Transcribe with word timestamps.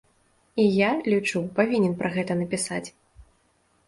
І 0.61 0.63
я, 0.77 0.87
лічу, 1.11 1.41
павінен 1.59 1.93
пра 1.99 2.09
гэта 2.15 2.37
напісаць. 2.39 2.89